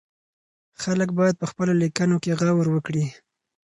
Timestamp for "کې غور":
2.23-2.67